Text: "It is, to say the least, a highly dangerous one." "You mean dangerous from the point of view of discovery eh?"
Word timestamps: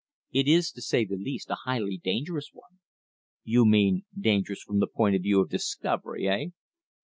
"It 0.31 0.47
is, 0.47 0.71
to 0.71 0.81
say 0.81 1.05
the 1.05 1.15
least, 1.15 1.51
a 1.51 1.55
highly 1.65 1.99
dangerous 2.03 2.49
one." 2.51 2.79
"You 3.43 3.67
mean 3.67 4.05
dangerous 4.19 4.63
from 4.63 4.79
the 4.79 4.87
point 4.87 5.15
of 5.15 5.21
view 5.21 5.41
of 5.41 5.49
discovery 5.49 6.27
eh?" 6.27 6.45